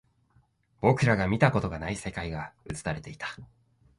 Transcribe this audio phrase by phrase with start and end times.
[0.81, 3.27] 僕らが見たことがない世界が映されていた